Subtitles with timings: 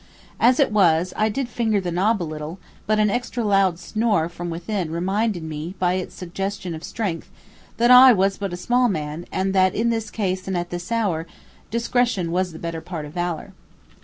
[0.39, 2.57] As it was I did finger the knob a little,
[2.87, 7.29] but an extra loud snore from within reminded me by its suggestion of strength
[7.77, 10.91] that I was but a small man and that in this case and at this
[10.91, 11.27] hour,
[11.69, 13.53] discretion was the better part of valor.